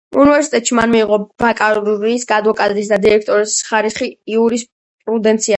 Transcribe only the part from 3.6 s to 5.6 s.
ხარისხი იურისპრუდენციაში.